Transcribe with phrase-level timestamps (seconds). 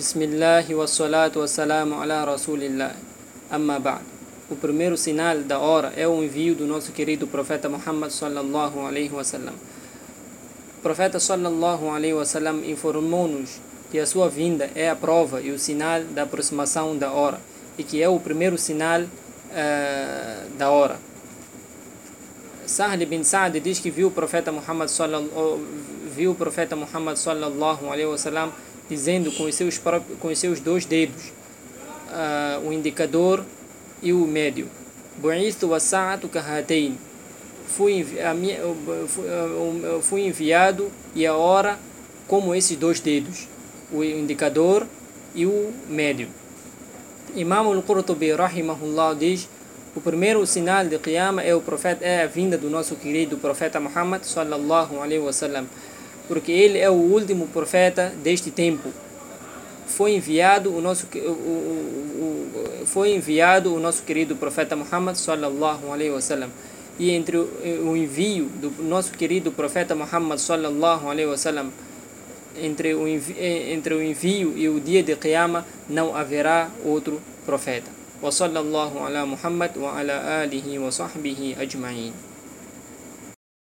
[0.00, 2.96] Bismillah wa salatu wa salamu ala rasulillah.
[3.50, 4.00] Amma ba'd.
[4.48, 9.12] O primeiro sinal da hora é o envio do nosso querido profeta Muhammad sallallahu alaihi
[9.12, 9.52] wasallam.
[10.78, 13.60] O profeta sallallahu alaihi wasallam informou-nos
[13.90, 17.38] que a sua vinda é a prova e o sinal da aproximação da hora
[17.76, 20.96] e que é o primeiro sinal uh, da hora.
[22.64, 25.60] Sahl bin Sa'd diz que viu o profeta Muhammad sallallahu
[26.16, 28.50] viu o profeta Muhammad sallallahu alaihi wasallam
[28.90, 31.32] dizendo com os seus próprios, com os seus dois dedos
[32.10, 33.44] uh, o indicador
[34.02, 34.66] e o médio.
[35.16, 36.96] Bu'istu wa sa'atu kahatayn
[37.68, 38.04] fui,
[40.02, 41.78] fui enviado e a hora
[42.26, 43.46] como esses dois dedos
[43.92, 44.86] o indicador
[45.34, 46.28] e o médio.
[47.36, 49.48] Imam al-Qurtubi rahimahullah diz
[49.94, 53.78] o primeiro sinal de Qiyamah é o profeta é a vinda do nosso querido profeta
[53.78, 55.66] Muhammad sallallahu alaihi wasallam
[56.29, 58.89] porque ele é o último profeta deste tempo.
[59.87, 65.91] Foi enviado o nosso o, o, o, foi enviado o nosso querido profeta Muhammad sallallahu
[65.91, 66.49] alaihi wasallam.
[66.97, 71.71] E entre o envio do nosso querido profeta Muhammad sallallahu alaihi wasallam
[72.57, 77.91] entre o envio, entre o envio e o dia de Qiyamah não haverá outro profeta.
[78.21, 82.13] وصلى الله على محمد وعلى آله وصحبه أجمعين